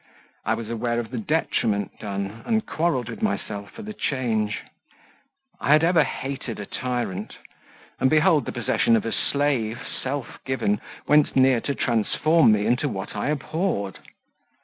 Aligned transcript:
I 0.45 0.55
was 0.55 0.67
aware 0.71 0.99
of 0.99 1.11
the 1.11 1.19
detriment 1.19 1.99
done, 1.99 2.41
and 2.47 2.65
quarrelled 2.65 3.07
with 3.07 3.21
myself 3.21 3.69
for 3.69 3.83
the 3.83 3.93
change. 3.93 4.63
I 5.59 5.73
had 5.73 5.83
ever 5.83 6.03
hated 6.03 6.59
a 6.59 6.65
tyrant; 6.65 7.35
and, 7.99 8.09
behold, 8.09 8.45
the 8.47 8.51
possession 8.51 8.95
of 8.95 9.05
a 9.05 9.11
slave, 9.11 9.79
self 10.01 10.43
given, 10.43 10.81
went 11.07 11.35
near 11.35 11.61
to 11.61 11.75
transform 11.75 12.51
me 12.51 12.65
into 12.65 12.89
what 12.89 13.15
I 13.15 13.27
abhorred! 13.27 13.99